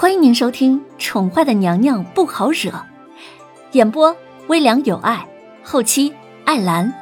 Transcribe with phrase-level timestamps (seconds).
[0.00, 2.70] 欢迎您收听《宠坏的娘娘不好惹》，
[3.72, 5.28] 演播微凉有爱，
[5.64, 6.14] 后期
[6.44, 6.94] 艾兰。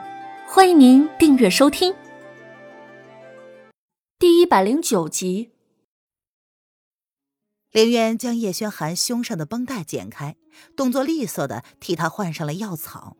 [0.48, 1.94] 欢迎您订阅收听。
[4.18, 5.50] 第一百零九集，
[7.70, 10.36] 凌渊将叶轩寒胸上的绷带剪开，
[10.74, 13.18] 动作利索的替他换上了药草。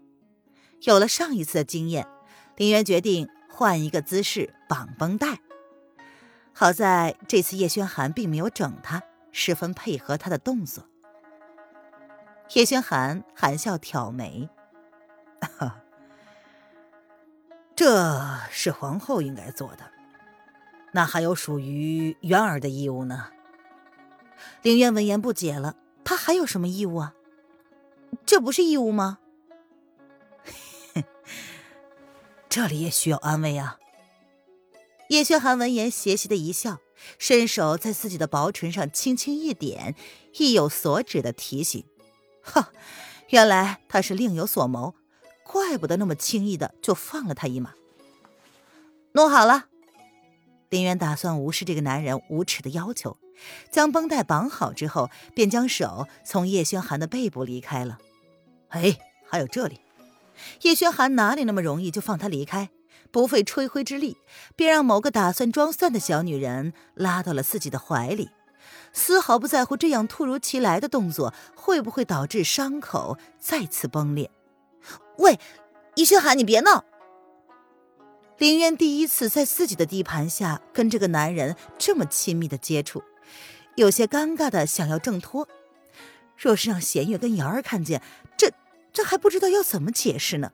[0.84, 2.08] 有了上一次的经验，
[2.56, 5.40] 凌渊决定换一个姿势绑绷带。
[6.54, 9.02] 好在这次叶轩寒并没有整他。
[9.38, 10.88] 十分配合他的动作，
[12.54, 14.48] 叶轩寒含笑挑眉
[17.76, 19.92] ：“这是皇后应该做的，
[20.92, 23.30] 那还有属于元儿的义务呢。”
[24.62, 27.14] 凌渊闻言不解了：“他还有什么义务啊？
[28.24, 29.18] 这不是义务吗？”
[32.48, 33.78] 这里也需要安慰啊。
[35.10, 36.78] 叶轩寒闻言邪邪的一笑。
[37.18, 39.94] 伸手在自己的薄唇上轻轻一点，
[40.38, 41.84] 意有所指的提醒
[42.42, 42.70] ：“哈，
[43.30, 44.94] 原来他是另有所谋，
[45.44, 47.74] 怪不得那么轻易的就放了他一马。”
[49.12, 49.66] 弄好了，
[50.68, 53.16] 林渊打算无视这个男人无耻的要求，
[53.70, 57.98] 将绷带绑好之后，便将手从叶轩寒的背部离开了。
[58.68, 59.80] 哎，还有这里，
[60.62, 62.68] 叶轩寒哪里那么容易就放他离开？
[63.16, 64.18] 不费吹灰之力，
[64.56, 68.28] 便让某个打算装蒜的小女人拉到了自己的怀里，
[68.92, 74.30] 丝毫不在乎这样突如其来的动作会不会导致伤口再次崩裂。
[75.16, 75.40] 喂，
[75.94, 76.84] 叶轩寒，你别闹！
[78.36, 83.02] 林渊第一次在自己的地盘下跟这个男人这么亲密的接触，
[83.76, 85.48] 有些尴尬的想要挣脱。
[86.36, 88.02] 若是让弦月跟瑶儿看见，
[88.36, 88.52] 这
[88.92, 90.52] 这还不知道要怎么解释呢。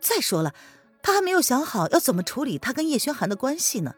[0.00, 0.52] 再说了。
[1.00, 3.94] 他还没有想好要怎么处理他跟叶轩寒的关系呢，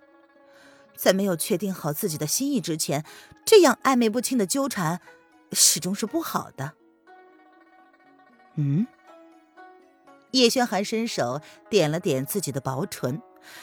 [0.95, 3.05] 在没有确定好自己的心意之前，
[3.45, 5.01] 这样暧昧不清的纠缠，
[5.51, 6.75] 始终是不好的。
[8.57, 8.87] 嗯，
[10.33, 13.21] 叶轩寒伸手点了点自己的薄唇，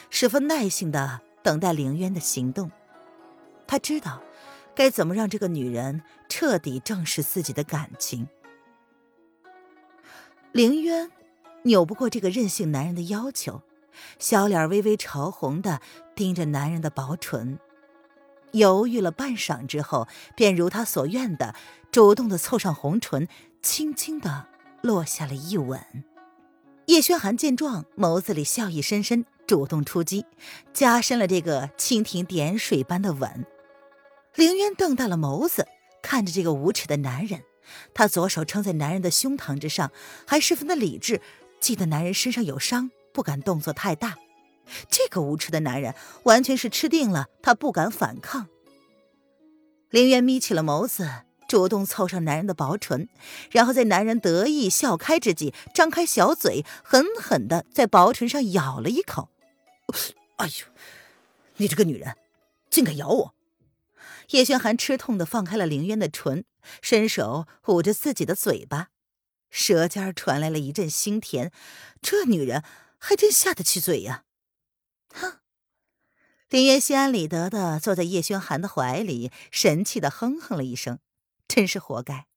[0.10, 2.72] 十分耐心的等待凌渊的行动。
[3.68, 4.22] 他知道
[4.76, 8.28] 该怎么让这个女人彻底正视自己的感情。
[10.52, 11.12] 凌渊。
[11.68, 13.62] 扭不过这个任性男人的要求，
[14.20, 15.82] 小脸微微潮红的
[16.16, 17.60] 盯着男人的薄唇，
[18.54, 21.54] 犹豫了半晌之后，便如他所愿的
[21.92, 23.28] 主动的凑上红唇，
[23.62, 24.48] 轻轻的
[24.82, 25.80] 落下了一吻。
[26.86, 30.26] 叶轩寒见状，眸子里笑意深深，主动出击，
[30.74, 33.46] 加深了这个蜻蜓点水般的吻。
[34.36, 35.68] 凌渊瞪大了眸子，
[36.02, 37.44] 看着这个无耻的男人，
[37.94, 39.92] 他左手撑在男人的胸膛之上，
[40.26, 41.20] 还十分的理智。
[41.60, 44.18] 记得男人身上有伤，不敢动作太大。
[44.90, 48.48] 这个无耻的男人完全是吃定了，他不敢反抗。
[49.90, 51.10] 林渊眯起了眸子，
[51.48, 53.08] 主动凑上男人的薄唇，
[53.50, 59.30] 然后在男人得意笑开之际，张开小嘴，狠狠的在薄唇上咬了一口。
[60.36, 60.66] 哎呦，
[61.56, 62.16] 你这个女人，
[62.70, 63.34] 竟敢咬我！
[64.32, 66.44] 叶轩寒吃痛的放开了凌渊的唇，
[66.82, 68.90] 伸手捂着自己的嘴巴。
[69.50, 71.52] 舌尖传来了一阵腥甜，
[72.02, 72.64] 这女人
[72.98, 74.26] 还真下得去嘴呀！
[75.14, 75.40] 哼，
[76.50, 81.00] 林渊心安理得的坐在叶轩寒的怀里，神气的哼哼了一声，
[81.48, 82.28] 真是活该，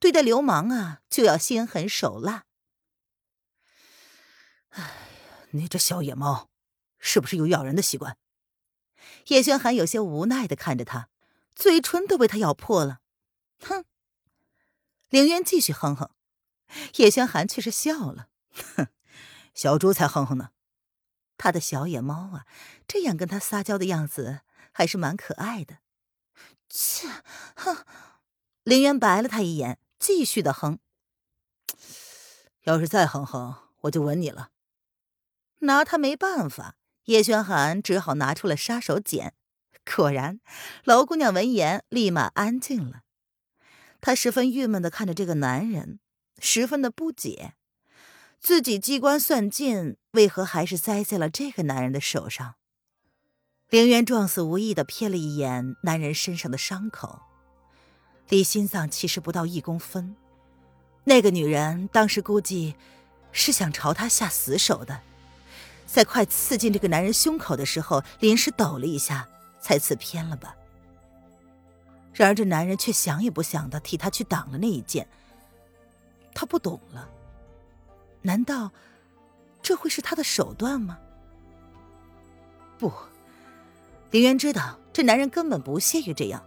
[0.00, 2.44] 对待流氓啊就要心狠手辣。
[4.70, 4.94] 哎，
[5.50, 6.50] 你这小野猫，
[6.98, 8.16] 是不是有咬人的习惯？
[9.28, 11.08] 叶轩寒有些无奈的看着他，
[11.54, 13.00] 嘴唇都被他咬破了。
[13.60, 13.84] 哼，
[15.10, 16.10] 凌渊继续哼哼。
[16.96, 18.28] 叶轩寒却是笑了，
[18.76, 18.88] 哼，
[19.54, 20.50] 小猪才哼哼呢。
[21.38, 22.46] 他的小野猫啊，
[22.88, 24.40] 这样跟他撒娇的样子
[24.72, 25.78] 还是蛮可爱的。
[26.68, 27.08] 切，
[27.54, 27.84] 哼！
[28.64, 30.78] 林渊白了他一眼，继续的哼。
[32.62, 34.50] 要是再哼哼，我就吻你了。
[35.60, 39.32] 拿他没办法，叶轩寒只好拿出了杀手锏。
[39.84, 40.40] 果然，
[40.84, 43.02] 楼姑娘闻言立马安静了。
[44.00, 46.00] 她十分郁闷的看着这个男人。
[46.38, 47.54] 十分的不解，
[48.40, 52.54] 自己机关算尽，为何还是栽在了这个男人的手上？
[53.68, 57.20] 凌渊撞死无意的瞥了一眼男人身上的伤口，
[58.28, 60.14] 离心脏其实不到一公分。
[61.04, 62.76] 那个女人当时估计
[63.32, 65.00] 是想朝他下死手的，
[65.86, 69.28] 在快刺进这个男人胸口的时候，临时抖了一下，
[69.60, 70.54] 才刺偏了吧。
[72.12, 75.08] 然而这男人却想也不想的替他去挡了那一剑。
[76.38, 77.08] 他不懂了，
[78.20, 78.70] 难道
[79.62, 80.98] 这会是他的手段吗？
[82.76, 82.92] 不，
[84.10, 86.44] 林渊知道这男人根本不屑于这样，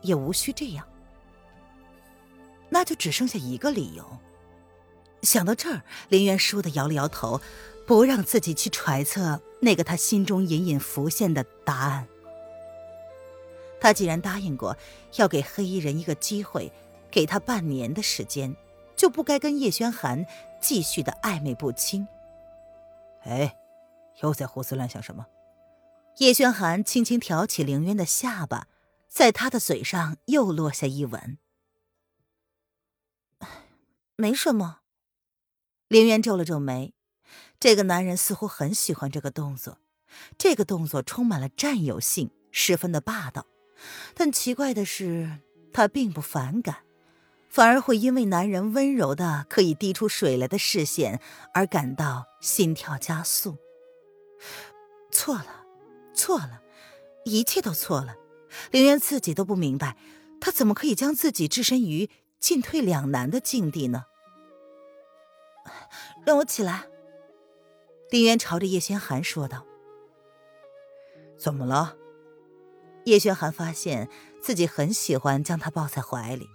[0.00, 0.88] 也无需这样。
[2.70, 4.18] 那就只剩下一个理由。
[5.20, 7.38] 想到这儿，林渊倏地摇了摇头，
[7.86, 12.08] 不让自己去揣测那个他心中隐隐浮现的答案。
[13.78, 14.74] 他既然答应过
[15.16, 16.72] 要给黑衣人一个机会，
[17.10, 18.56] 给他半年的时间，
[18.98, 20.26] 就不该跟叶轩寒
[20.60, 22.06] 继续的暧昧不清。
[23.22, 23.56] 哎，
[24.20, 25.24] 又在胡思乱想什么？
[26.18, 28.66] 叶轩寒轻轻挑起凌渊的下巴，
[29.08, 31.38] 在他的嘴上又落下一吻。
[34.16, 34.80] 没什么。
[35.86, 36.92] 凌渊皱了皱眉，
[37.60, 39.78] 这个男人似乎很喜欢这个动作，
[40.36, 43.46] 这个动作充满了占有性，十分的霸道。
[44.14, 45.38] 但奇怪的是，
[45.72, 46.78] 他并不反感，
[47.48, 51.20] 反而会因为男人温柔的可以滴出水来的视线
[51.54, 53.56] 而感到心跳加速。
[55.10, 55.64] 错了，
[56.14, 56.62] 错了，
[57.24, 58.16] 一切都错了。
[58.70, 59.96] 凌渊自己都不明白，
[60.40, 62.08] 他怎么可以将自己置身于
[62.38, 64.04] 进退两难的境地呢？
[66.24, 66.86] 让我起来。
[68.10, 69.66] 凌渊朝着叶轩寒说道
[71.36, 71.96] ：“怎么了？”
[73.04, 74.08] 叶轩寒发现
[74.42, 76.48] 自己很喜欢将他抱在怀里，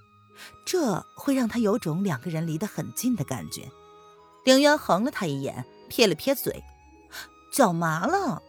[0.65, 3.69] 这会让他有种两个人离得很近的感觉。
[4.45, 6.63] 凌渊横了他一眼，撇了撇嘴，
[7.51, 8.41] 脚麻了。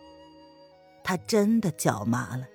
[1.03, 2.47] 他真的脚麻了，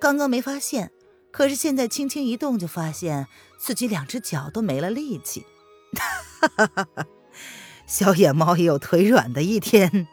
[0.00, 0.90] 刚刚没发现，
[1.30, 3.26] 可是现在轻轻一动，就发现
[3.58, 5.44] 自己两只脚都没了力气。
[6.40, 7.06] 哈哈哈哈
[7.86, 10.08] 小野猫也有腿软的一天。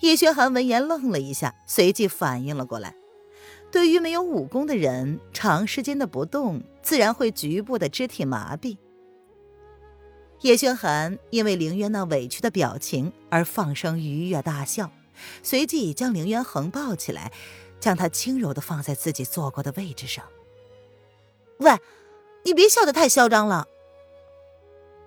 [0.00, 2.94] 叶轩寒闻言愣了一下，随即反应了过来。
[3.74, 8.78] 对于没有武功的人，长时间的不动，自然会局部的肢体麻痹。
[10.42, 14.92] 叶轩寒因为凌渊那委屈的表情而放声愉悦大笑，
[15.42, 17.32] 随即将凌渊横抱起来，
[17.80, 20.24] 将他轻柔的放在自己坐过的位置上。
[21.58, 21.76] 喂，
[22.44, 23.66] 你别笑得太嚣张了。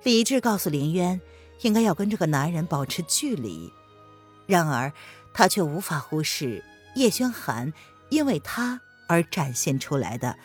[0.04, 1.22] 理智告诉凌渊，
[1.62, 3.72] 应该要跟这个男人保持距离，
[4.46, 4.92] 然而
[5.34, 6.62] 他却无法忽视
[6.96, 7.72] 叶轩寒。
[8.10, 10.38] 因为他而展现出来的，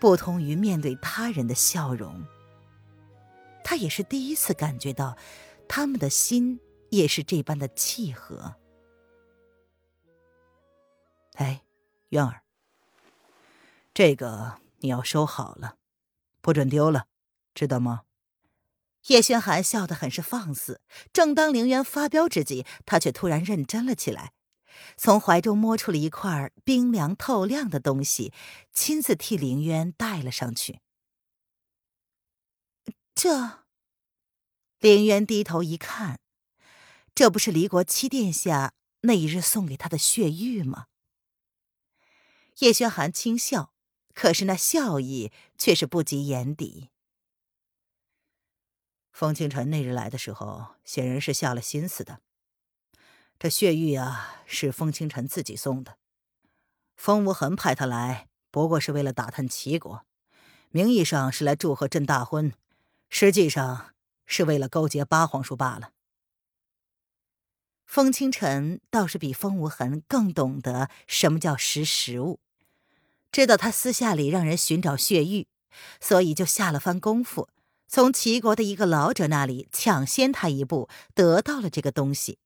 [0.00, 2.24] 不同于面对他人的笑容。
[3.64, 5.16] 他也是第一次感觉到，
[5.68, 6.60] 他们的心
[6.90, 8.56] 也是这般的契合。
[11.34, 11.62] 哎，
[12.08, 12.42] 渊儿，
[13.92, 15.76] 这个你要收好了，
[16.40, 17.06] 不准丢了，
[17.54, 18.02] 知道吗？
[19.08, 20.80] 叶轩寒笑得很是放肆。
[21.12, 24.32] 正当凌渊发飙之际，他却突然认真了起来。
[24.96, 28.32] 从怀中摸出了一块冰凉透亮的东西，
[28.72, 30.80] 亲自替凌渊带了上去。
[33.14, 33.64] 这，
[34.78, 36.20] 凌渊低头一看，
[37.14, 40.86] 这不是离国七殿下那一日送给他的血玉吗？
[42.58, 43.72] 叶轩寒轻笑，
[44.14, 46.90] 可是那笑意却是不及眼底。
[49.12, 52.20] 风清晨那日来的时候，显然是下了心思的。
[53.40, 55.96] 这血玉啊，是风清晨自己送的。
[56.96, 60.04] 风无痕派他来，不过是为了打探齐国，
[60.70, 62.52] 名义上是来祝贺朕大婚，
[63.08, 63.94] 实际上
[64.26, 65.92] 是为了勾结八皇叔罢了。
[67.86, 72.40] 风清晨倒是比风无痕更懂得什么叫识时务，
[73.30, 75.46] 知道他私下里让人寻找血玉，
[76.00, 77.48] 所以就下了番功夫，
[77.86, 82.40] 从齐国的一个老者那里抢先他一步得到了这个东西。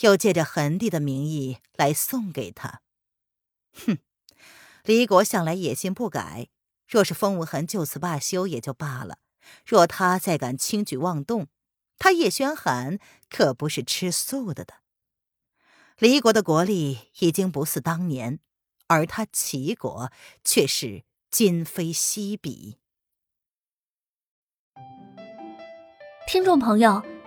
[0.00, 2.82] 又借着痕帝的名义来送给他，
[3.72, 3.98] 哼！
[4.84, 6.48] 离国向来野心不改，
[6.86, 9.18] 若是风无痕就此罢休也就罢了，
[9.64, 11.48] 若他再敢轻举妄动，
[11.98, 14.74] 他叶轩寒可不是吃素的的。
[15.98, 18.38] 离国的国力已经不似当年，
[18.86, 20.12] 而他齐国
[20.44, 22.78] 却是今非昔比。
[26.28, 27.15] 听众朋友。